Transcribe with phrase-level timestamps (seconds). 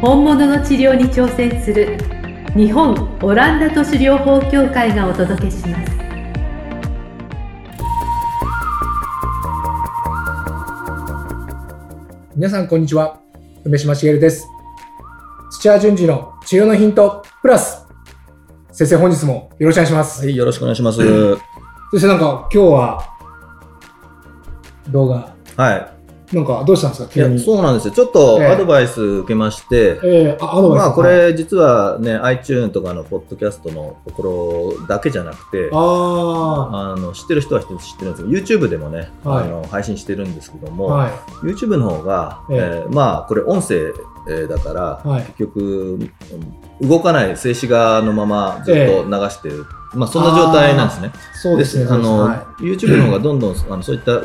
[0.00, 1.98] 本物の治療に挑戦する
[2.54, 5.92] 日本オランダ都市療法協会がお届けします。
[12.36, 13.18] 皆さんこんにちは。
[13.64, 14.46] 梅島茂です。
[15.50, 17.84] 土屋順次の治療のヒントプラス。
[18.70, 20.98] 先生本日もよろしくお願いします、はい、よろしくお願いします。
[21.90, 23.02] そしてなんか今日は
[24.90, 25.34] 動画。
[25.56, 25.97] は
[26.32, 27.16] なんかどうしたんですかい。
[27.16, 27.40] いや急に？
[27.40, 27.94] そうなんですよ。
[27.94, 28.46] ちょっとええ。
[28.48, 39.44] アドバイス受けまして、えー、あまあこれ実はね、iTune とかのポッドキャストのところだけじゃなくて、ああの知ってる人は知ってるんですけど、YouTube でもね、はい。
[39.44, 41.10] あの配信してるんですけどあも、はい。
[41.46, 42.56] YouTube の方が、ええ。
[42.56, 43.92] えーまあこれ音声
[44.28, 45.24] えーだから、はい。
[45.24, 46.12] 結局うん
[46.80, 51.12] 動かない静止画のままずっと流してる、まあそんな状態なんですね。
[51.32, 51.90] そうですね。
[51.90, 54.22] あの、は YouTube の方がどんどんあのそういった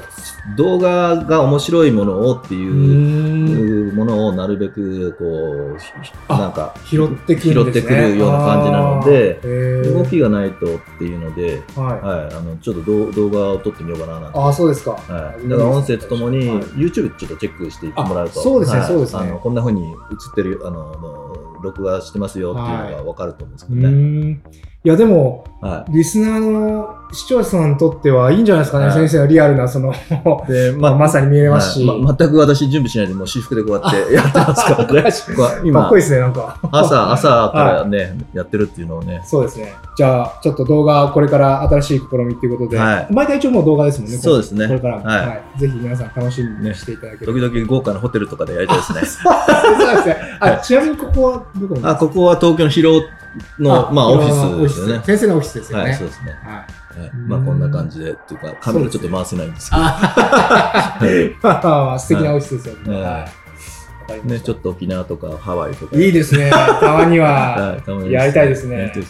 [0.58, 7.72] 動画が面白いものをってい、うものをなるべくこうなんか拾ってくるね。
[7.72, 9.94] 拾ってくるような感じなのであー。
[9.94, 14.40] 動きがないとっていうので、はい、はい、あのちょっと動動画を撮ってみようかななんて。
[14.40, 16.60] ああそうですか、はい、だから音声とともにはい。
[16.74, 18.88] YouTube ちょっとチェックしていってもらうと、あそうですねはい。
[18.88, 19.22] そうですね。
[19.22, 19.96] あのこんな風に映っ
[20.36, 21.23] てるあのあの
[21.64, 24.42] 録画してますよっていうのが分かると思うんですけうどね。
[24.86, 29.96] いやでもはリスナーの視聴者さんにとってはいいんじゃないですかね、はい先生のリアルなそのい、
[30.52, 35.04] で、まあ、まさに見えますし、はいま全く私準備しないでもう私服でこうやってやってますからね。
[35.04, 35.12] かっ
[35.64, 36.58] 今こいいですね、なんか。
[36.72, 39.22] 朝、 朝からね、やってるっていうのをね。
[39.26, 39.74] そうですね。
[39.96, 44.18] じゃあ、ちょっと動画、これから新しい試みということで、はい毎回一応もう動画ですもんね。
[44.18, 47.40] そうですねこれからも、はいはいぜひ皆さん楽しみにしていただければ。
[47.40, 49.02] 時々豪華なホテルとかでやりたいですね。
[49.06, 50.18] そうですね。
[50.40, 53.23] あ、はいちなみにここはどこあ、ここは東京の広尾
[53.60, 55.04] の、まあ、オフィスですよね。
[55.06, 55.84] 先生のオフィスですよね。
[55.86, 56.32] はい、そうですね。
[56.44, 56.66] は
[56.98, 57.00] い。
[57.00, 59.82] はいまあ、こんな感じで、っていうか、カメラちょっと回せないんですけど。
[59.82, 63.02] あはい まあ素敵なオフィスですよね。
[63.02, 63.44] はい
[64.26, 65.96] ね、ちょっと沖縄とかハワイとか。
[65.96, 66.52] いいですね。
[66.52, 67.80] たまには。
[67.86, 69.04] はいやりたいですねすね。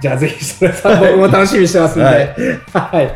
[0.00, 2.04] じゃあぜひそれさ僕も楽しみにしてますんで。
[2.72, 3.08] ははいい。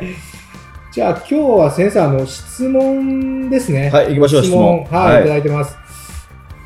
[0.90, 3.88] じゃあ今日は先生、あの、質問ですね。
[3.88, 4.78] はい、行きましょう、質問。
[4.78, 5.76] はい、い、たはだいてます。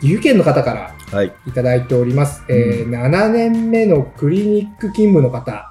[0.01, 0.96] 岐阜県の方からい。
[1.13, 1.33] はい。
[1.47, 2.45] いただいております。
[2.49, 5.71] えー7年目のクリニック勤務の方。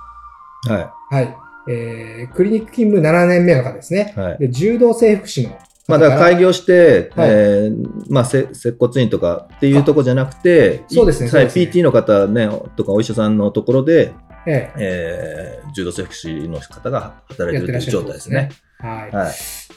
[0.67, 1.35] ははい。
[1.69, 4.13] えークリニック勤務7年目の方ですね。
[4.15, 4.19] い。
[4.19, 4.37] はい。
[4.39, 14.11] で、柔道整復師の方まあ、だから開業して、はいえーまあ、せ接骨院とかっていうところじゃなくて、そうですねはいね PT の方、ね、とかお医者さんのところで、
[14.47, 18.49] ええー、柔道整復師の方が働いてるという状態ですね。。
[18.79, 19.15] はい。
[19.15, 19.33] はい。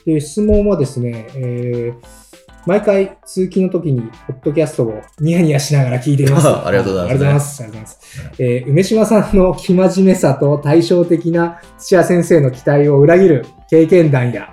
[0.06, 2.27] で、質問はですね、えー
[2.68, 6.46] 毎回通勤の時に、ポッドキャストをニヤニヤしながら聞いています。
[6.52, 7.62] ありがとうございますありがとうございます。
[7.62, 8.42] ありがとうございます。
[8.42, 14.50] えー梅島さんの生真面目さと対照的な土屋先生の期待を裏切る経験談や、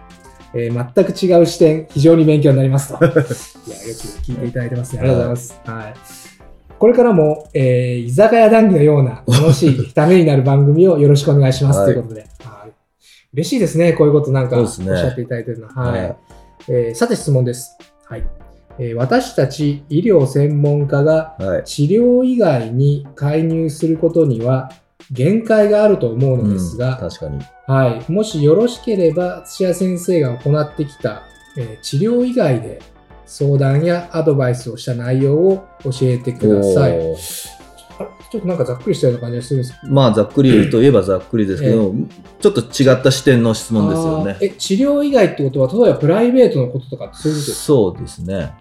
[0.54, 3.04] えー全く違う視点、非常に勉強になりますと。
[3.04, 5.00] いや、よく聞いていただいてますね。
[5.02, 5.62] ありがとうございます。
[5.66, 5.94] はい。
[6.80, 11.80] これからも、えー居酒屋談義のような楽しいためになる番組をよろしくお願いします。
[11.80, 12.22] はいということで。
[12.22, 12.72] はい
[13.34, 13.92] 嬉しいですね。
[13.92, 15.74] こういうことなんかおっしゃっていただいてるのは。
[15.92, 16.02] はい。
[16.02, 16.16] はい
[16.70, 17.78] えーさて質問です。
[18.08, 18.28] はい。
[18.78, 21.64] えー私たち医療専門家がはい。
[21.64, 24.72] 治療以外に介入することには
[25.12, 27.40] 限界があると思うのですが、うん確かに。
[27.68, 31.24] はい、もしよろしければ土屋先生が行ってきた、
[31.58, 32.82] えー治療以外で
[33.26, 37.55] 相談やアドバイスをした内容を教えてください。
[38.32, 39.94] ちょっとなんかざっくりしたような感じがするんですけど。
[39.94, 41.94] まあ、ざっくりといえばざっくりですけど、
[42.40, 44.38] ちょっと違った視点の質問ですよね。
[44.42, 47.66] え、治療以外ってことは、例えばプライベートのこととかってそういうことですか？
[47.66, 48.54] そうですね。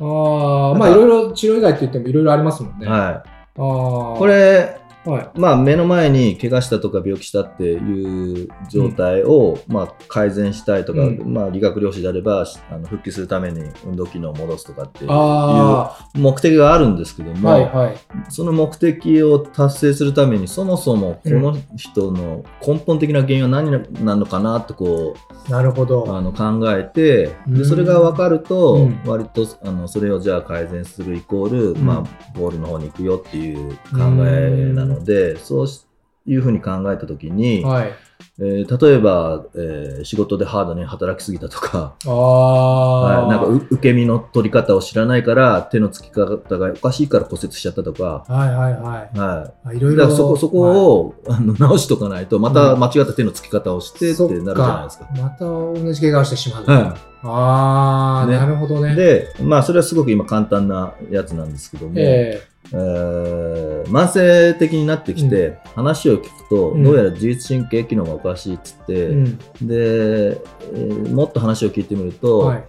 [0.00, 2.86] ああ、まあいろいろ治療以外って言ってもいろいろありますもんね。
[2.86, 2.98] はい。
[2.98, 3.22] あ
[3.56, 4.18] あ。
[4.18, 4.79] こ、れ、
[5.10, 5.30] はい。
[5.34, 11.34] まあ、目の前に怪我したとか病気したっていう状態を、まあ、改善したいとか、うん。
[11.34, 17.96] まあ、理学療師であればあの復帰するために運動機能を戻すとかっていうあ目的があるんですけどあ、も、はいはい。
[18.28, 23.70] その目的を達成するためにそもそもこの人の根本的な原因は何
[24.04, 25.16] なのかなってこ
[25.48, 26.16] なるほうど。
[26.16, 27.58] あの考えてうん。
[27.58, 29.00] でそれが分かると、うん。
[29.04, 31.78] 割とあのそれをじゃあ改善するイコール、うん。
[31.78, 35.86] まあ、ゴールの方に行くよっていう考えなので、そうし
[36.26, 37.92] いうふうに考えたときに、はい。
[38.38, 49.18] えー例えば、えー仕事でハードに働きすぎたとか、ああ、はいなんかう受け身の取り方を知らないから手のつき方がおかしいから骨折しちゃったとか、はいはいはい。
[49.18, 50.10] はあいろい、いろ。
[50.14, 50.60] そこそこ
[50.96, 55.08] を、あの直しとかないとまた間違った手のつき方をしてってなるじゃないですか。
[55.16, 56.64] また同じ怪我をしてしまう。
[56.64, 58.92] はああ、ねなるほどね。
[58.92, 66.84] い、で、まあそれはすごく今簡単なやつなんですけども、ええー慢性的になってきて、話を聞くと、うん。
[66.84, 69.08] どうやら自律神経機能がおかしいっつって。
[69.08, 69.16] で、
[69.62, 72.64] えーもっと話を聞いてみると、はい。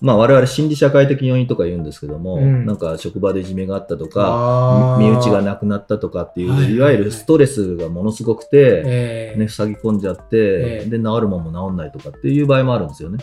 [0.00, 2.66] まあ、我々心理社会的要因とか言うんですけども、うん。
[2.66, 6.74] なんか職場でいじめがあったとか身内がなくなったとかっていう、はいはいはい。
[6.76, 13.18] いわゆるストレスがものすごくて、ええね、塞ぎ込んじゃって、ええで治るもんも治んないとかっていう場合もあるんですよね。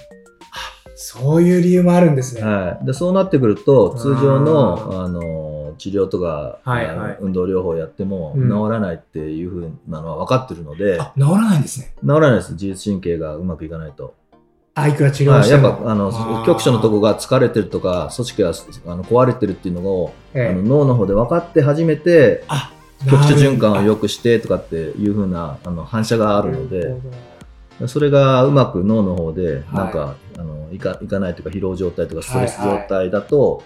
[0.96, 2.42] そういう理由もあるんですね。
[2.44, 7.18] はい、でそうなってくると通常あのあの治療とか、はいはい。
[7.20, 8.50] 運動療法やってもうん。
[8.50, 11.94] 治らないっていうふうなのは分かってるので、あ、治らないんですね。
[12.02, 12.54] 治らないです。
[12.54, 14.16] 自律神経がうまくいかないと。
[14.74, 15.68] あ、いくら治療はい、しても。
[15.68, 18.54] やっぱあの局所のとこが疲れてるとか組織が
[18.88, 20.50] あの壊れてるっていうのを、ええ。
[20.50, 22.72] あの脳の方で分かって初めてあ、
[23.10, 26.96] 局所循環を良くくしてとかっていう風なあの反射があるので
[27.88, 29.64] それがうまく脳の方ではい。
[29.74, 32.82] なんか、い、あのいかいかないというか疲労状態とかストレスはいはい。
[32.84, 33.64] 状態だと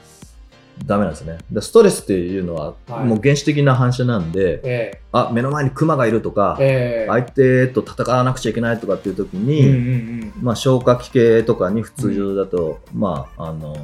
[0.85, 1.37] ダメなんですね。
[1.51, 3.05] でストレスっていうのははい。
[3.05, 7.03] もう原始的な反射なんで、えあ目の前にクマがいるとか、ええ。
[7.05, 10.33] え相手と戦わなくちゃいけないとかっていう時に、うんうんうん。
[10.41, 13.75] まあ、消化器系とかに普通常だと、まあ、あの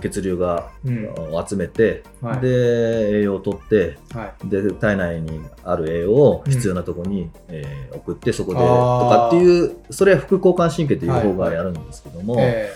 [0.00, 1.08] 血流が、うん。
[1.34, 2.40] を集めて、はい。
[2.40, 4.48] で栄養を取ってはい。
[4.48, 6.52] で体内にある栄養をうん。
[6.52, 12.72] 必要なところに、えー送ってそこであとーかっていうそれは副交感神経という方がやるんですけども、え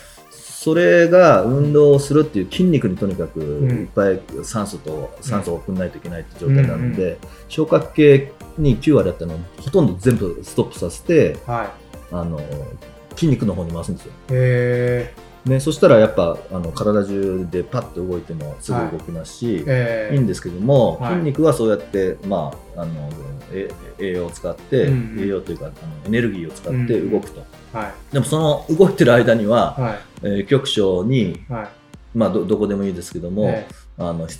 [0.64, 7.18] それが運動をするっていう筋肉にとにかくんいっぱい酸素と酸素を送んないといけないって状態なので、
[7.48, 11.68] 消化器系に9割あったのをほとんど全部ストップさせてえはい。
[12.12, 12.40] あの
[13.14, 14.12] 筋肉の方に回すんですよ。
[14.30, 15.12] え
[15.46, 23.10] ね、そしたらやっぱあの体中でパッと動いてもすぐ動きますし、えええいいんですけども、はい筋肉はそうやって、まあ、あの
[23.52, 25.74] え栄養を使って、うんうん栄養というかあの
[26.06, 27.44] エネルギーを使って動くと、
[27.74, 27.92] はい。
[28.12, 28.38] でもそ
[28.68, 29.98] の動いてる間には、はい。
[30.22, 31.68] えー局所に、はい。
[32.14, 34.36] まあ、どどこでもいいですけども、ええあのひ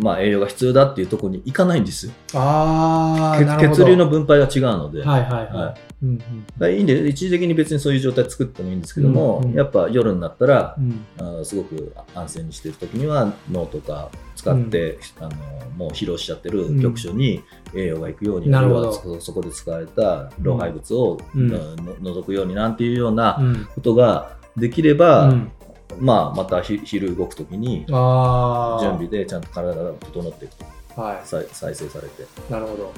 [0.00, 3.76] まあ、栄養が必要だっていうところに行かないんですよああ、なるほど。
[3.76, 5.66] 血血流の分配が違うので、はいはいは。
[5.66, 11.04] はいうんうんだいいんで一時的に別にそういう状態作ってもいいんですけども、うんうんやっぱ夜になったら、うん。
[11.18, 15.30] あのすごく安静にしてる時には脳とか使って、あの
[15.76, 17.42] もう疲労しちゃってる局所に
[17.74, 18.80] 栄養がいくように、なるほど。
[18.82, 21.48] 要はそそこで使われた老廃物を、うん。
[21.48, 21.56] の
[22.00, 23.68] 除くようになんていうようなうん。
[23.74, 25.52] ことができれば、うん。
[25.98, 28.82] まあ、またひ昼動く時にああ。
[28.82, 31.00] 準備でちゃんと体が整っていくと。
[31.00, 32.22] は再再生されて。
[32.22, 32.26] い。
[32.52, 32.92] なるほど。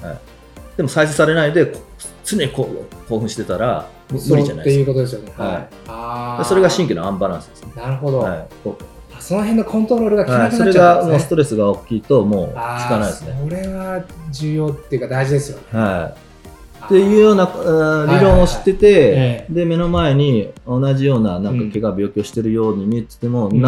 [0.81, 1.79] でも再生されないでこ
[2.25, 5.33] 常にこう興奮してたらむ無理じゃないそうっていうですかことですよね。
[5.37, 5.53] はい。
[5.55, 5.69] はい。
[5.85, 8.21] あそれが神経のアンバランスですね、なるほど。
[8.21, 8.49] はい。
[8.65, 8.79] こ
[9.15, 11.11] あその辺のコントロールが効かうは、ないくそれなっちゃったんですね。
[11.11, 13.39] がもうストレスが大きいともう効かないですね。
[13.45, 15.65] それは重要っていうか大事ですよね。
[15.79, 16.85] はい。
[16.87, 19.53] っていうような理論を知ってて、ええ。
[19.53, 23.51] で目の前に同じようななんか怪我、病気をしてるように見えてても、ん。
[23.51, 23.59] 治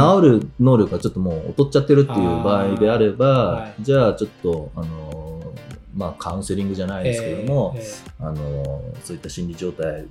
[0.40, 3.74] る能力がちょっともう劣っちゃってるっていう場合であればはい。
[3.82, 5.31] じゃあちょっとあのー
[5.94, 10.06] まあカウンセリングじゃないですけども、えええあのーそういった心理状態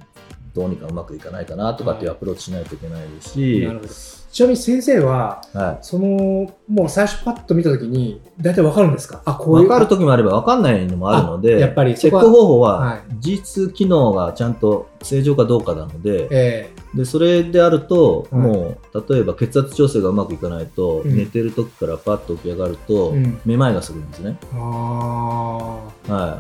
[0.54, 3.92] どうにかうまくいかないかなとかっていうアプローチしないといけないですし、えなるほど。
[4.32, 9.22] ちなみに先生は、はその、もう最初パッと見たときに、大体わかるんですか？
[9.26, 9.68] あ、こうい、いう。
[9.68, 13.02] 分かる時もあれば分かんないのもあるのであやっぱりチェック方法ははい。
[13.20, 21.16] 事実機能がちゃんと正常かどうかなので、えでそれであると、はいもう例えば血圧調整がうまくいかないと、うん。
[21.16, 23.40] 寝てる時からパッと起き上がると、うん。
[23.46, 26.40] めまいがするんですね、はい、あ。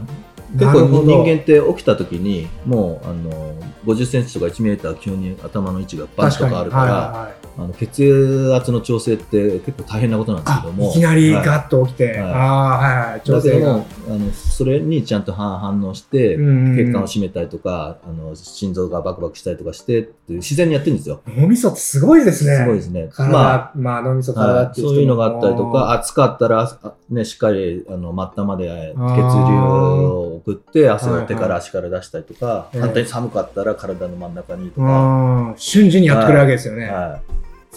[0.53, 3.55] 結構人間って起きた時にもうあの
[3.86, 6.46] 50センチとか1メーター急に頭の位置がバンと。
[6.46, 10.89] 変わるからあの血圧の調整って結構大変なことなんですけあども。
[10.91, 12.20] いきなりはいガッと起きて、はい。
[12.20, 13.74] ああ、はいはい、調整が。
[13.74, 13.77] あ
[14.10, 21.22] のそれにちゃんと反反応して、血管を締めたりとかあの心臓がバクバクしたりとかしてって自然にやってるんですよ。
[21.27, 22.58] 脳みそってすごいですね。
[22.58, 23.10] すごいですね。
[23.12, 24.89] 体、ままあ、脳みそあ、体はい、っていう人も。
[24.89, 32.81] そういうのがあったりとか、暑かったら、あね、しっかりあの末端まで血流を送って、汗を手から足から出したりとか、ええ。
[32.81, 35.53] 反対に寒かったら体の真ん中にとか、うん。
[35.58, 36.88] 瞬時にやってくれるわけですよね。
[36.88, 37.22] はい、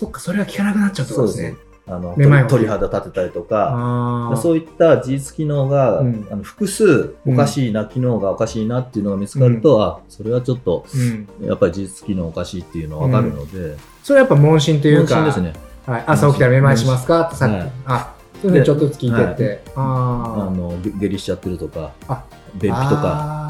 [0.05, 1.57] そっか、それは効かなくなっちゃうってことですね。
[1.87, 4.33] あの鳥鳥肌立てたりとか。
[4.41, 6.27] そういった自律機能が、うん。
[6.31, 11.47] あの複数おかしいな、機能がおかしいなっていうのが見つかると、あそれはちょっとうん。
[11.47, 15.65] やっぱり自律機能おかしいっていうのが分かるので、それはやっぱ問診というか、問診ですね。
[15.87, 17.23] はい、朝起きたらめまいしますか？
[17.23, 17.73] ってさっき、はい。
[17.87, 19.63] あ、そういうのちょっとずつ聞いてって。
[19.77, 22.25] ああのげ下痢しちゃってるとかあ。
[22.55, 23.44] 便秘とか、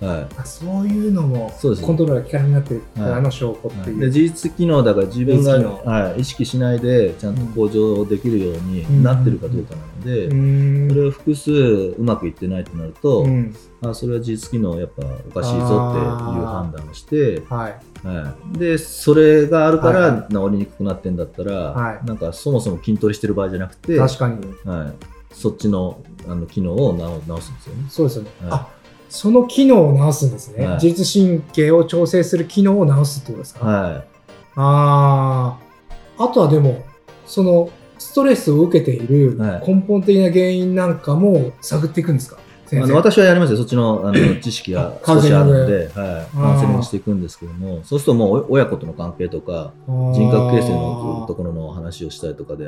[0.00, 3.08] はあそういうのもコントロールが効かなくなってるはい。
[3.08, 3.96] からの証拠ってい、い。
[3.96, 4.00] う。
[4.00, 10.88] で自律機能だから自分がはい、意識しないでちゃんと向上できるようになってるかどうかなので、うーん。
[10.88, 13.54] それを複数うまくいってないとなると、うん。
[13.82, 17.78] あそれは自律機能やっぱおかしいぞっていう判断をして、はい。
[18.06, 22.06] はい、でそれがあるかはいら治りにくくなってんだったら、はい。
[22.06, 24.36] なんかそもそも筋トレしてる場合じゃなくて、確かに。
[24.64, 24.92] はい、
[25.34, 27.84] そっちのあの機能を直直すんですよね。
[27.88, 28.30] そうですよね。
[28.42, 28.50] はい。
[28.52, 28.68] あ
[29.08, 30.64] その機能を直すんですね。
[30.64, 30.74] はい。
[30.74, 33.66] 自律神経を調整する機能を直すってことですか？
[33.66, 34.04] は
[34.56, 35.58] あ
[36.18, 36.24] あ。
[36.24, 36.84] あとはでも、
[37.26, 39.66] そのストレスを受けているはい。
[39.66, 42.36] 根本的な原因なんかも探っていくんですか、
[42.66, 42.84] い、先生。
[42.84, 52.64] あの私はやりますよ、そっちのあの 知識が少しあるので、はい、カウンセリングしていくんですけども、そうするともうお親子との関係とか、人格形成のところの話をしたりとかで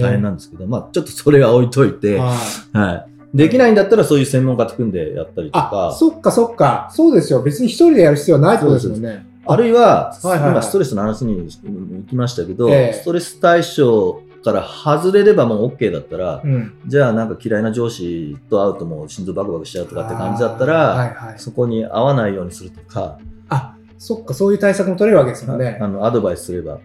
[0.00, 2.34] 大変なんですけど、まあ、ちょっとそれは置いといて、は
[2.72, 6.88] い、できないんだったらそういう専門家と組んでやったりとあか、そっかそっか。
[6.92, 7.42] そうですよ。
[7.42, 9.26] 別に一人でやる必要はないってことですもんね。
[9.46, 16.74] あるいは、はいはいはい今ストレスの話に行きましたけど、ええストレス対象から外れればもう OK だったら、うん。
[16.86, 21.38] じゃあなんか嫌いな上司と会うともう心臓バクバクしちゃうとかって感じだったあーら、はいはい。
[21.38, 25.88] そこに合わないようにするとか、あ、そっか、そういう対策も取れるわけですもんねあ。
[25.88, 26.78] のアドバイスすれば、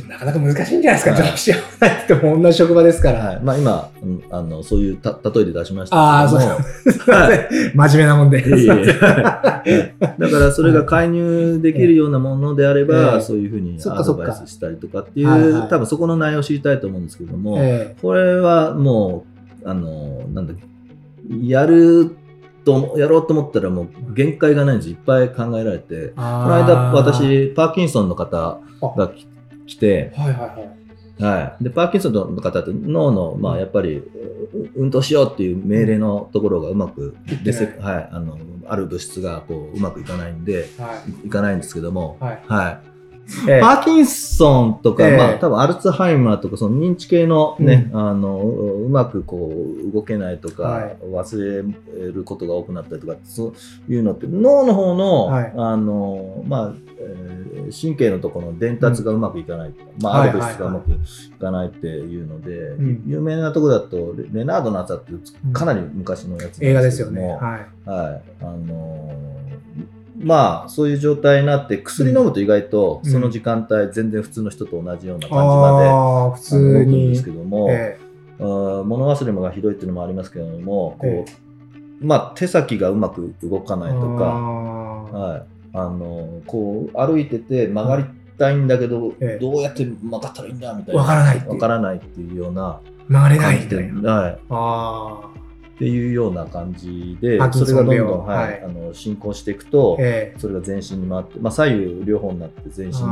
[0.00, 1.22] でもなかなか難しいんじゃないですか。
[1.22, 3.18] はい上司合わないっも同じ職場ですから。
[3.18, 6.40] はいまあ、今、うんあのそういうた例えで出しましたああ、そう
[6.84, 6.98] です。
[6.98, 7.72] すい。
[7.76, 8.40] 真面目なもんで。
[8.40, 19.24] いえいえすいませんだからそれが介入できるようなものであれば、ええそういうふうにアドバイスしたりとかっていう、はいはい多分そこの内容を知りたいと思うんですけども、えこれはも
[19.64, 20.62] う、あの、なんだっけ、
[21.46, 22.16] やる
[22.64, 24.90] と、やろうと思ったらもう限界がないんです。
[24.90, 25.84] いっぱい考えられて。
[25.90, 28.60] えこの間、私、パーキンソンの方あ
[28.96, 29.12] が
[29.70, 30.80] き来て、はいはいはい。
[31.22, 31.64] はい。
[31.64, 34.04] で、パーキンソンの方って脳の、まあ、やっぱり、う
[34.74, 38.08] 運動しようっていう命令のところがうまくいって出ないせ、はい。
[38.10, 42.42] あの、ある物質がこう、うまくいかないんで、はいいかないんですけども、はい。
[42.46, 42.90] はい。
[43.48, 49.52] ええパーキンソンとか、ええまあ、多分アルツハイマーとか、その認知系のね、あの、ううまくこ
[49.88, 51.64] う、動けないとか、はい忘
[51.96, 53.54] れることが多くなったりとか、そ
[53.88, 56.89] ういうのって、脳の方の、はいあの、まあ、えー
[57.72, 62.50] 神経のところの伝達がうまくいかないまあ、はいある物質がうまくいかないっていうので、
[62.82, 63.02] ん。
[63.06, 67.26] 有名なところだと、レレナードの朝っていううんかなり昔のやつ映画ですよね。
[67.26, 67.88] はい。
[67.88, 69.40] はい、あのー
[70.22, 73.10] まあそういう状態になって薬飲むと意外とうん。
[73.10, 77.24] その時間帯全然普通の人と同じような感じまで、普通あの動くんにです。
[77.24, 77.98] けども、え
[78.38, 81.24] あー物忘れがひどいっていうのもありますけれどもこう、え
[82.00, 88.04] まあ、手先がうまく動かえないとか、あはい、あのーこう歩いてて曲がり
[88.38, 89.38] たいんだけど、ええ。
[89.40, 91.00] どうやって曲がったらいいんだみたいな。
[91.00, 91.52] わからないっていう。
[91.52, 92.80] わからないっていうような。
[93.08, 94.12] ー曲がれないみたいな。
[94.12, 95.20] はい、あ
[95.74, 98.62] っていうような感じでそれがどんどん、はいはい。
[98.64, 100.02] あの進行していくと、あ。
[100.02, 100.34] え。
[100.38, 103.10] それが全身に回って、まあ、左右両方になって全身に回っ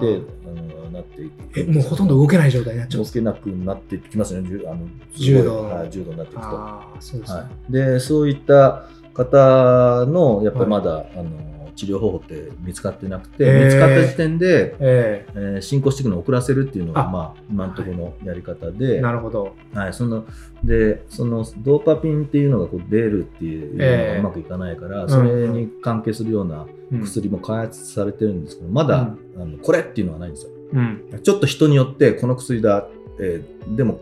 [0.00, 1.58] てってあのなっていく。
[1.58, 3.04] ええ、もうほとんど動けない状態になっちゃう。
[3.04, 5.64] 動けなくなってきますね、あの柔道。
[5.64, 6.82] はい、柔道になっていくと。
[7.00, 7.40] そうですね。
[7.40, 13.64] はい、でそういった方のやっぱはいりまだ、あの治療方法って見つかってなくて、へー。
[13.64, 15.40] 見つかった時点で、ええ。
[15.58, 17.10] ー進行していくのを遅らせるっていうのがあ。
[17.10, 19.54] まあ、今のところのやり方えで、なるほど。
[19.72, 20.24] はい、その
[20.62, 24.14] でそのドーパピンっていうのがこう出るっていうのええ。
[24.14, 25.08] がうまくいかないから、ん。
[25.08, 27.02] それに関係するようなうん。
[27.02, 30.52] 薬も開発されてるんですけど、まだ、あのこれっていうのはないんですよ。
[30.72, 31.20] うん。
[31.22, 32.88] ちょっと人によってこの薬だ、
[33.18, 34.00] えーでも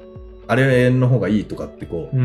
[0.49, 2.17] あれの方がいいとかってこう。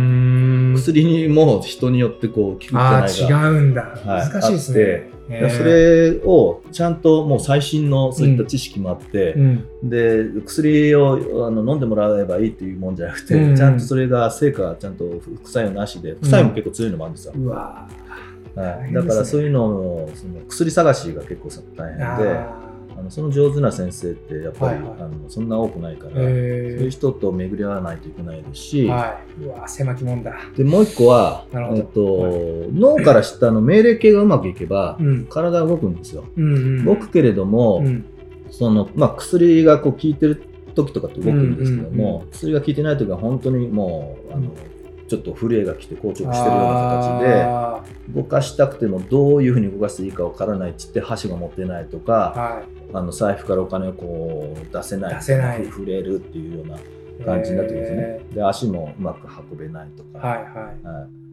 [0.75, 3.17] 薬にも人によってこう効くんじゃないか。
[3.17, 3.81] 違うんだ。
[3.83, 4.77] はい難しいですね。
[4.79, 9.89] ええそれをちゃんともう最新のそういった知識もあって、うん。
[9.89, 17.89] で薬をあの飲んでもらえばいいっていうもんじゃなくて、うんちゃんとそれが成果がちゃんと副作用なしで副作用も結構強いのもあるんですよ、うわ
[18.55, 22.66] はい、だからそういうのをその薬探しが結構さ大変で
[22.97, 29.43] ああのその上手な先生ってやっぱり、はいはいあのそんな多くないから、ーそういうえ人と巡り合わないといけないですし、えはい。
[29.43, 30.35] うわ狭きもんだ。
[30.55, 35.25] でもう一個は、えっと脳から下の命令系がうまくいけば、うん。
[35.25, 36.25] 体が動くんですよ。
[36.35, 36.85] うんうん。
[36.85, 38.05] 動くけれども、うん。
[38.49, 40.41] そのまあ、薬がこう効いてる
[40.73, 44.51] 時とかって動くんですけども、うんうん薬が効いてない時は本当にもうあの、
[45.07, 52.63] ちょっと震えが来て硬直してるような形であ動かしたくてもどういうふうに動かしていいかわからないっつって箸が持てないとーかは
[52.93, 56.77] あの財布からお金をこう出せない出せないふ震えるっていうような
[57.25, 58.19] 感じになってくるんですね。
[58.33, 60.27] で足もうまく運べないとか。
[60.27, 60.87] はいはい。
[60.87, 61.26] はい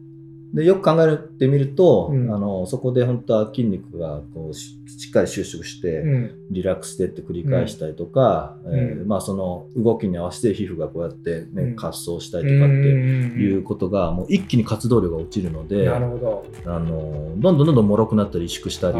[0.55, 2.33] でよく考えてみると、うん。
[2.33, 6.31] あのそこで本当は筋肉がこうししっかり収縮して、うん。
[6.49, 8.75] リラックスしてって繰り返したりとか、んうん。
[8.75, 11.75] えーまあ、その動きに合わせて皮膚がこうやって、ねうん。
[11.75, 16.45] 滑走したりとかっていいうことがもう一気に活動量が落ちるのでなるほど。
[16.65, 18.97] あのどんどんどんどん脆くなったり萎縮したり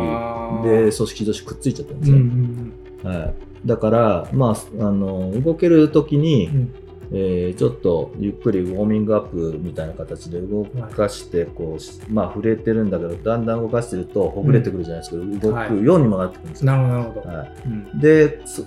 [0.70, 3.16] で組織同士くっついちゃったんですうんうよ、ん。
[3.22, 3.34] はい、
[3.66, 6.74] だから、まあ、あの動ける時に、うん
[7.12, 16.72] えーちょっとゆっくりウォーミングアップみたいな形で動かしてこう、しまあ触れてるんだけどだんだん動かしてるとほぐれてくるじゃないですけど、動くようにもなってくるんですよ。
[16.72, 17.30] なるほど、なるほど。
[17.30, 17.52] はい。
[17.66, 18.00] うん。
[18.00, 18.64] でそ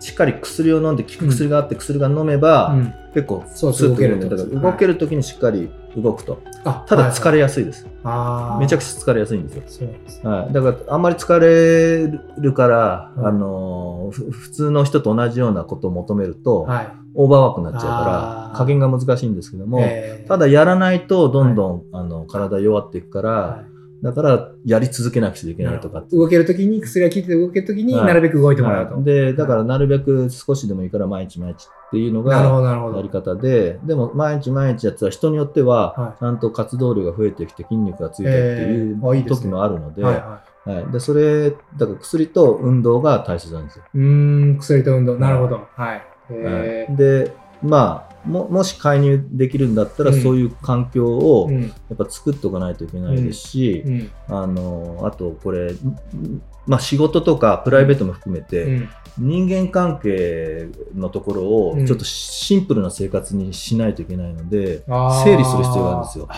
[0.00, 2.94] しっかり薬を飲んで効く薬があって薬が飲めば、うん。
[3.14, 9.68] 結構そうスッと動けるんだから動ける時にしっかり動くと、あただ疲れ、れやすいです、あめちゃくちちゃ疲れやすいんですよ、ゃ。
[9.68, 10.26] そうなんです。
[10.26, 16.88] はい、だからあんまり疲れるから、うんあのふ普通の人と同じようなことを求めると、はい。
[17.14, 20.28] オーバーワークになっちゃうから加減が難しいんですけども、えー。
[20.28, 23.64] ただやらないとどんどん、あの体弱っていくから、は
[24.02, 28.94] だからやり続けなくちゃいけないとか動けるときに、薬が効いて動けるときにはいなるべく動いてもらうと。
[28.94, 32.42] はいでだからなるべく少しでもいいから毎日毎日っていうのがな
[32.74, 32.96] るほど。
[32.96, 43.84] やり方ででも毎日毎日やってたら人によってははちゃんと活動量が増えてきて筋肉がついたりっていう時もあるので,、はいははいでそれだから薬と運動が大切なんですよ。
[43.94, 43.98] い。
[43.98, 45.16] うーん、薬と運動。
[45.16, 45.66] なるほど。
[45.74, 45.96] はい。
[45.96, 51.50] はえいでまあももし介入できるんだったら、うんそういう環境を。
[51.50, 54.10] やっぱ作っておかないといけないですし、うん。
[54.28, 58.88] あのあとこれ、んまあ、仕事とかプライベートも含めて、うん。
[59.18, 64.84] 人間関係のところをうんちょっとシンプルな生活にしないといけないので、
[65.24, 66.28] 整理する必要があるんですよ。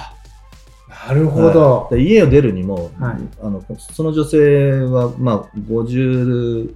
[1.09, 1.89] なるほど。
[1.91, 6.75] はいで家を出るにも、はいあのその女性は、まあ、50,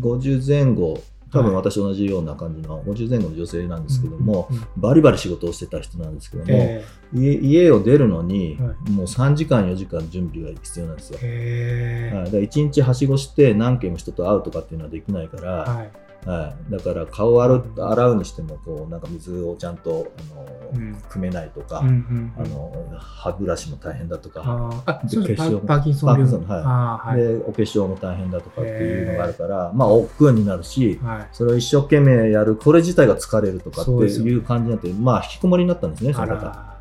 [0.00, 1.02] 50前後
[1.32, 1.56] 多分はい。
[1.56, 11.18] 私同じような感じの50前後の女性なんですけども、バリバリ仕事をしてた人なんですけども、え家家を出るのに、はもう3時間4時間準備が必要なんですよ。
[11.18, 11.22] ー。
[11.22, 15.90] へはい、だから1日はしごして何件も人と会うとかっていうのはできないから、ーはい。
[16.24, 20.94] はい、だから顔を洗う洗うにしてもこうなんか水をちゃんとあの、うん。
[21.08, 26.06] 汲めないとか、うんうんあの歯ブラシも大変だとか、でパパーキンソ
[26.38, 27.12] ンはい。
[27.12, 27.20] はい。
[27.20, 31.28] でお化粧も大変だとかっていうのがあるから、まあ億劫になるしはい。
[31.32, 36.77] それを一生懸命やるこれ自体が疲れるとかっていう感じになってまあ引きこもりになったんですねそあの方。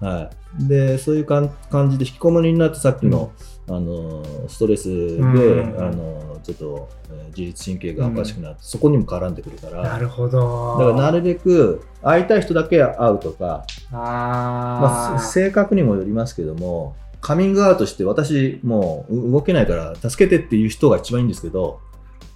[0.00, 3.32] はい、でそういうかん感じで引きこもりになってさっきの,、
[3.68, 5.76] あのストレスで、うん。
[5.78, 9.82] あのちょっと、えー自律神経がおかしくなって、そこにも絡んでくるから。
[9.82, 10.76] なるほど。
[10.78, 21.80] だからなるべく会いたい人だけ会うとか、あまあ、あ、性格にもよりますけどもカミングアウトして私もう動けないから助けてっていう人が一番いいんですけど、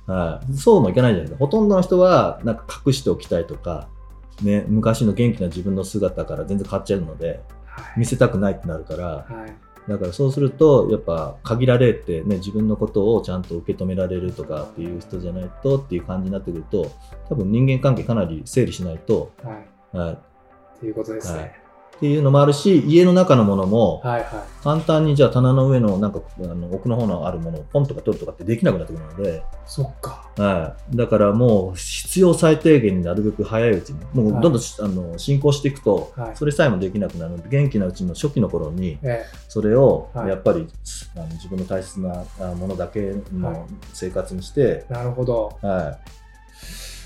[0.07, 1.39] はい、そうもいかないじゃないですか。
[1.39, 3.89] ほとんどの人はなんか隠しておきたいとか、
[4.43, 9.57] ね、昔の元気な自分の姿から全然変わっちゃうのではい見せたくないってなるからはい。
[9.89, 16.93] だからそうするとやっぱ限られて、ね、自分のことをちゃんと受け止められるとかっていう人じゃないとっていう感じになってくると
[17.31, 19.53] 多分人間関係かなり整理しないと、は
[19.95, 19.97] い。
[19.97, 21.68] はい、っていうことですはいね。
[21.99, 29.41] っていうのもあるし家の中のものもはいは簡単にじゃあ棚の上のなんかあの奥の方のあるものをポンとか取るとかってできなくなってくるので、い。
[29.67, 30.31] そっか。
[30.37, 36.37] はい、だからもう必要最低限になるべく早いうちにもうどんどん、あの進行していくと、はい。
[36.37, 40.29] それさえもできなくなるので元気なうちの初期の頃にえそれをはい。
[40.29, 40.69] やっぱり、
[41.17, 43.21] あの自分の大切なあものだけはい。
[43.33, 45.59] の生活にして、えなるほど。
[45.63, 46.11] はい、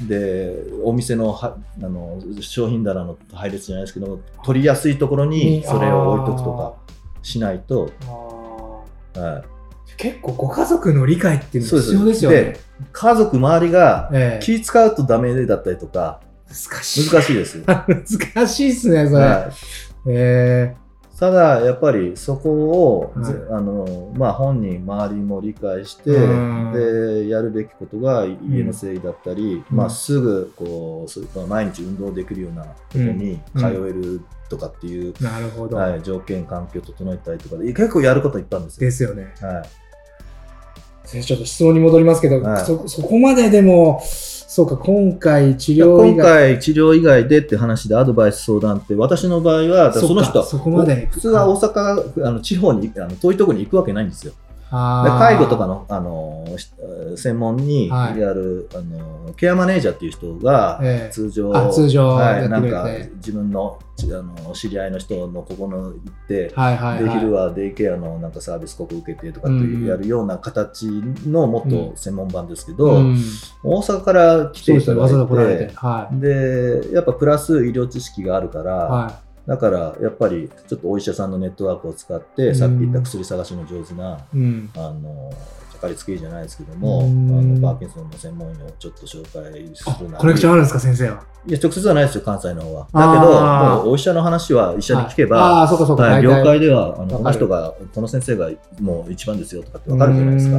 [0.00, 6.74] でお店のはあの商品棚の配列じゃないですけど取りやすいところにそれを置いとくとか
[7.22, 9.44] しないと、はい、ー
[9.96, 12.60] 結構ご家族の理解っていうの必要ですよねで。
[12.92, 17.10] 家族周りがええ気使うとダメだったりとか難しい。
[17.10, 17.62] 難しいです。
[17.64, 19.24] 難しいっすね、それ。
[19.24, 19.52] はい
[20.08, 20.74] え
[21.22, 35.76] ただやっぱりそこを、はいぜあのまあ、本人周りも理解してうんでやるべきことが家の整理だったり、うんまあ、すぐこうそういった毎日運動できるようなところにうん通えるとかっていう、ーなるほど。
[35.76, 38.86] はい、条件環境を整えたりとかで結構やることいっぱいあるんですよ。
[38.88, 39.32] ですよね。
[39.40, 39.68] はい
[41.04, 44.02] 先生ちょっと質問に戻りますけど、はいそそこまででも、
[44.54, 46.50] そうか、今回治療以今外。
[46.52, 54.34] 回治療以外でって話でアドバイス相談って私の場合はその人そこまで普通は大阪あの地方にあの遠いところに行くわけないんですよ。
[54.72, 56.72] 介護とかのあのし
[57.16, 58.14] 専門にやはい。
[58.14, 61.12] る、あのケアマネージャーっていう人がええ。
[61.12, 67.04] 通常、あ通常はい、なんか自分のちあの知り合いの人のここの行って、はいはいはい。
[67.04, 69.86] で昼はデイケアのなんかサービスここ受けてとかってうん。
[69.86, 70.86] やるような形
[71.26, 73.18] のもっと専門版ですけど、うん、
[73.62, 75.74] 大阪から来ていただいてわざわざ来られて。
[75.74, 76.20] はい。
[76.20, 82.54] でやっぱプラス医療知識があるから、はだからやっぱりちょっとお医者さんのネットワークを使って、うん。
[82.54, 84.70] さっき言った薬探しの上手なうん。
[84.76, 85.32] あの
[85.72, 87.38] かかりつけ医じゃないですけども、うん。
[87.38, 90.20] あのパーキンソンの専門医をちょっと紹介すあるなり。
[90.20, 91.24] コネクションあるんですか、先生は。
[91.44, 92.86] いや直接はないですよ関西の方は。
[92.92, 98.48] だけどもうお医者の話は医者に聞けば、はい業界ではあのこの人がこの先生が
[98.80, 100.56] もう一番ですよとかって分かるじゃないですか。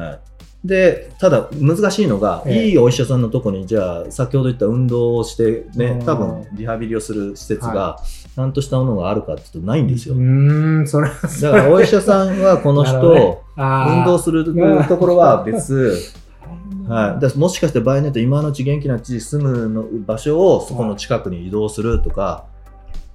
[0.00, 0.20] はい、
[0.64, 2.68] でただ難しいのが、ええ。
[2.68, 5.78] いいお医者さんのとこにじゃあ先ほど言った運動をしてうん。
[5.78, 7.98] ね多分リハビリをする施設が
[8.34, 10.14] ちゃんとしたものがあるかっていうとないんですよ。
[10.14, 14.44] うーん、それは、だからお医者さんはこの人、運動する
[14.88, 15.92] ところは別、
[16.88, 22.46] はい、だもしかして場合によって今のうち元気なうちに住むの場所をそこの近くに移動するとか、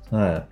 [0.10, 0.46] は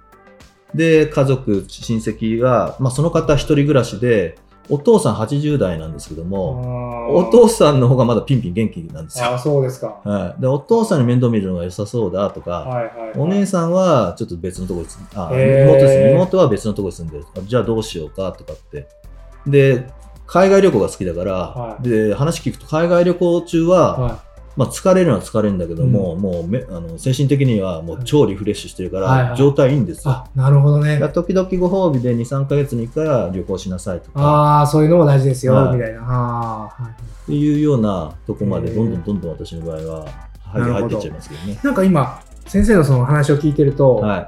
[0.73, 4.37] い、で家族親戚が、まあ、その方一人暮らしで
[4.69, 10.01] お父さん80代なんですけどもお父さんの方がまだピンピン元気なんですああ、よ、そうですか。
[10.03, 13.17] はい、でお父さんに面倒見るのが良さそうだとか、はいはい。
[13.17, 17.25] お姉さんはちょっと別のところに住んあ、妹ですね妹は別のところに住んでる。
[17.37, 18.87] あじゃあどうしようかとかって。
[19.45, 19.87] で
[20.25, 21.83] 海外旅行が好きだから、はい。
[21.83, 24.23] で話聞くと海外旅行中は、は
[24.57, 30.09] まあ、疲れるのは疲れるんだけども、もうめあの精神的にはもう超リフレッシュしてるから、はいはい状態いいんですい。
[30.09, 30.99] よ、あ、なるほどね。
[31.13, 36.01] 時々ご褒美で23か月に1回は旅行しなさいとかああ、そういうのも大事ですよ、はいみたいな。
[36.01, 36.03] あ
[36.79, 36.91] あ、はい。
[36.91, 40.07] っていうようなとこまでどんどんどんどん私の場合は
[40.41, 41.59] 入っていっちゃいますけどね。
[41.63, 44.27] なんか今、先生のその話を聞いてると、は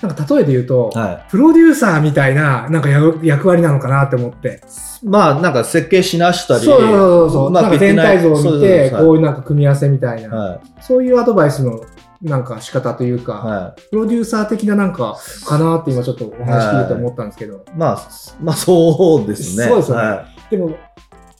[0.00, 4.60] なんか例えで言うと、いはい、プロデューサーみたいな、なんか役役割なのかなって思って。
[5.02, 10.60] まあなんか設計しなしたりそうそうそうまくいってない全体像を見て、こういうなんか組み合わせみたいな、はい。
[10.80, 11.80] そういうアドバイスの
[12.22, 13.80] なんか仕方というか、はい。
[13.90, 18.08] プロデューサー的ななんかかなって今ちょっとお話聞いてて思ったんですけど、まあ、
[18.40, 19.64] まあ、そうですね。
[19.64, 20.02] そうですよね。
[20.02, 20.76] はでも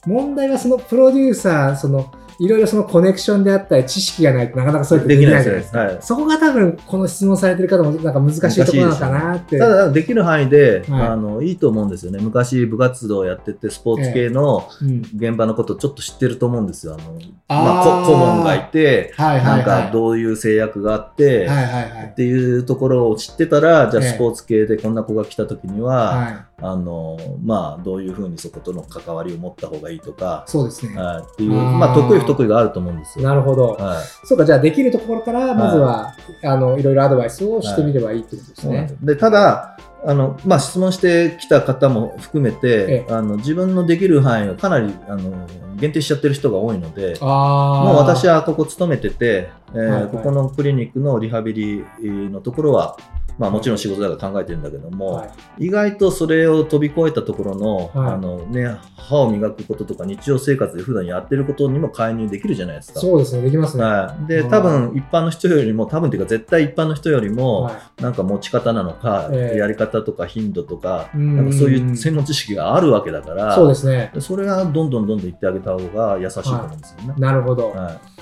[0.05, 5.83] 問題はそのプロデューサー、そのいろいろそのコネクションであったり知識がないとなかなかそうやってできないじゃないですか。
[5.83, 9.57] できないそこが多分この質問されてる方もなんか難しいところなのかなって。
[9.57, 9.59] い。
[9.59, 12.19] ただ、できる範囲で、はいあの、いいと思うんですよね。
[12.21, 16.93] 昔、部活動やってて、スポーツ系のうん現場のことちょっと知ってると思うんですよ。
[16.93, 19.57] あの、あーまあ、こ顧問がいて、はいはいはい。
[19.57, 22.13] なんか、どういう制約があって、はいはいはいっ。
[22.13, 30.95] ていうところを知ってたら、じゃあええスポーツ系でこんな子が来た時には、はあの、まあ、どういうふうにそことの関わりを持った方がいいとかい。、そうですね。
[30.95, 33.25] はい、っていう、まあ、得意不得意があると思うんですよ。
[33.25, 33.69] なるほど。
[33.73, 34.25] はい。
[34.25, 38.95] そうか、じゃあできるところから、まずは、あの、いろいろアドバイスをしてみればいいってことですね。
[39.01, 47.83] でただあの、まあ、質問してきた方も含めて、ええあの自分のできる範囲をかなりあの限定しちゃってる人が多いのでああ。
[47.85, 52.97] もう私はここ勤めてて、えーはいはいここのクリニックのリハビリのところは、
[53.39, 62.99] まあ、もちろん仕事だから考えてるんだけども、はい意外とそれを飛び越えたところの,、はいあのね、歯を磨くこととか日常生活で普段やってることにも介入できるじゃないですか。
[62.99, 63.83] そうですね、できますね。
[63.83, 74.11] はい、でうん多分一般の人よりも多分っていうか絶対一般の人よりも、はいなんか持ち方なのか、ええやり方とか頻度とか、うんなんかそういう専門知識があるわけだから、そうですね。
[74.19, 77.13] それはどんどんどんどん言ってあげた方が優しいと思うんですよね。
[77.17, 77.71] なるほど。
[77.71, 78.18] はい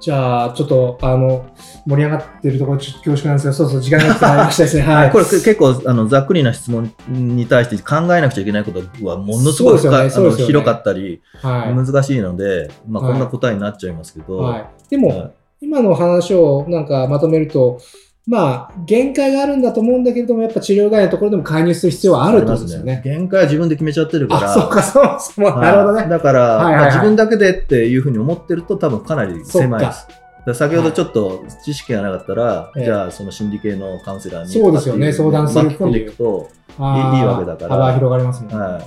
[0.00, 1.44] じゃあ、ちょっと、あの、
[1.86, 4.82] 盛り上がってるところ、恐縮なんですが、そうそう、時間がなくなりましたですね。
[4.88, 5.10] はい。
[5.10, 11.74] これ結構あのざっくりな質問に対して考えなくちゃいけないことはものすごいそうですよねね広かったり、はい。
[11.74, 14.66] 難しいので、まあ、はいこんな答えになっちゃいますけど、はい。
[14.88, 15.30] でも、はい
[15.62, 17.78] 今の話をなんかまとめると、
[18.26, 23.00] まあ、限界があるんだと思うんだけれども、やっぱ治療外のところでも介入する必要はあるとですよね。
[23.04, 24.50] 限界は自分で決めちゃってるから。
[24.50, 25.44] あ、そうか、そうそう。
[25.44, 25.60] はい。
[25.62, 26.08] なるほどね。
[26.08, 26.80] だから、はいはいはい。
[26.80, 30.06] まあ自分だけでっていうふうに思ってると多分かなり狭いです。
[30.54, 35.12] 先ほどちょっと知識がなかったら、ええじゃあその心理系のカウンセラーにそうですよね。
[35.12, 37.76] 相談する巻き込んでいくと、いいわけだから。
[37.76, 38.54] 幅広がりますね。
[38.54, 38.80] は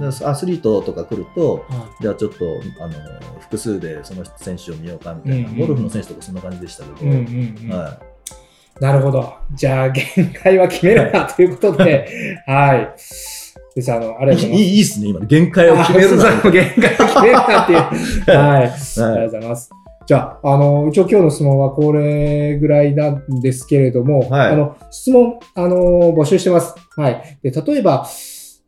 [0.00, 2.44] い、アスリートとか来ると、はいじゃあちょっと
[2.80, 2.94] あの
[3.40, 7.78] 複数でその選手を見ようかみたいな、うんうんゴルフの選手とかそんな感じでしたけど、うんうんうん。
[7.78, 7.98] は
[8.80, 9.34] なるほど。
[9.54, 12.08] じゃあ、限界は決めるなということで、
[12.46, 12.94] はい。
[13.74, 14.62] ですあの、ありがとうござい。
[14.62, 17.78] い、いいっすね、今、限界を決めるな限界を決めるなっていう。
[18.36, 18.64] はい。
[18.64, 19.70] ありがとうございます。
[20.04, 26.74] じゃあ、あの、一応今日の質問はこれぐらいなんですけれども、はいあの、質問、あの、募集してます。
[26.96, 27.38] はい。
[27.42, 28.06] で、例えば、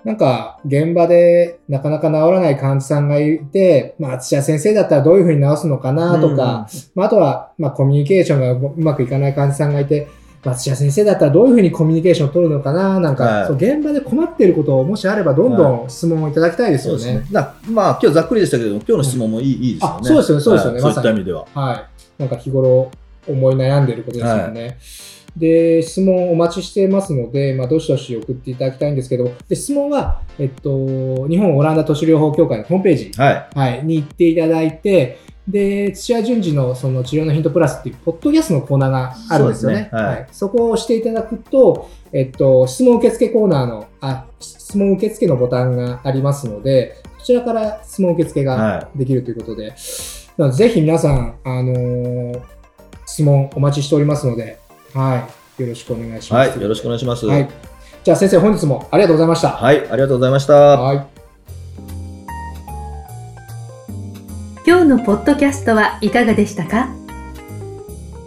[0.05, 10.09] なんか、現場でなかなか治らない患者さんがいて、まあ、土屋先生だったらどういうふうに治すのかなとか、まあ、あとは、まあ、コミュニケーションがうまくいかない患者さんがいて、
[10.45, 17.27] まあ、土屋先生だったらどういうふうにコミュニケーションを取るのかななんか、はいそう現場で困っていることをもしあれば、どんどん質問をいただきたいですよね。
[17.31, 19.97] なまあ、今日ざっくりでしたけど、今日の質問もいい,、いいですよね。
[20.01, 21.47] あそうですよねそうですよねはいまさにそういった意味では。
[21.55, 21.85] はい。
[22.19, 22.90] なんか日頃
[23.27, 24.79] 思い悩んでいることですよね。
[25.37, 33.49] で、質問お待ちしてますので、まあ、どしどし送っていただきたいんですけど、で質問は、えっと、日本オランダ都市療法協会のホームページ、はい。
[33.55, 35.18] はい、に行っていただいて、
[35.49, 39.77] で、土屋順次のその治療のヒントプラスっていう、ポッドキャストのコーナーがあるんですよね。
[39.77, 40.03] そうですね。
[40.03, 40.27] はい。
[40.31, 49.75] そこを押していただくと、えっと、質問受付コーナーの、あ、質問受付のボタンがありますので、そちらから質問受付がはできるということで、
[50.38, 52.55] なのでぜひ皆さん、あのー
[53.07, 54.59] 質問お待ちしておりますので、
[54.94, 55.26] は
[55.59, 56.33] い、よろしくお願いしい。
[56.33, 56.50] ます。
[56.50, 56.61] はい。
[56.62, 57.26] よろしくお願いします。
[57.26, 57.46] ははいい。。
[58.04, 59.64] じゃあ先生、本日もありがとうございました。
[59.64, 60.54] ありがとうございました。
[60.54, 61.07] はい。
[64.66, 66.88] 今日のポッドキャストはいかがでしたか？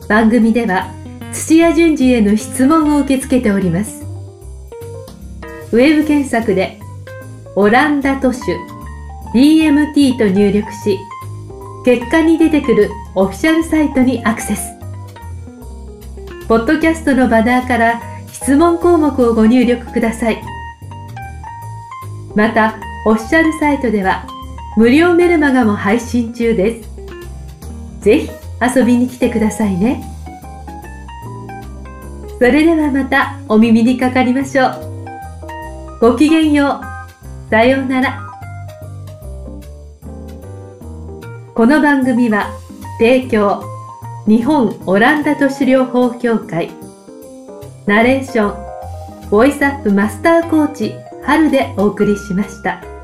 [0.08, 0.94] 番組では
[1.34, 4.06] 土屋順次への質問を受け付けております
[5.74, 6.80] ウェブ検索で
[7.58, 8.40] 「オランダ都市
[9.34, 10.98] DMT」と入力し
[11.84, 14.62] 結果に出てくるオフィシャルサイトにアクセス
[16.48, 20.42] ポッドキャストのバナーから質問項目をご入力ください
[22.36, 24.28] またオフィシャルサイトでは
[24.78, 26.90] 無料メルマガも配信中です。
[28.02, 28.30] ぜひ
[28.62, 30.04] 遊びに来てくださいね。
[32.38, 36.00] それではまたお耳にかかりましょう。
[36.00, 36.80] ごきげんよ
[37.48, 37.50] う。
[37.50, 38.22] さようなら。
[41.56, 42.52] この番組は
[43.00, 43.64] 提供
[44.28, 46.70] 日本オランダ都市療法協会
[47.86, 52.97] ナレーションボイスアップマスターコーチ春でお送りしました。